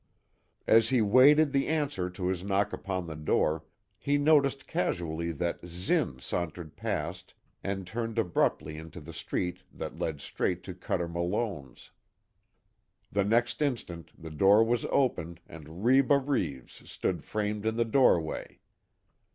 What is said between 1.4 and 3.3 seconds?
the answer to his knock upon the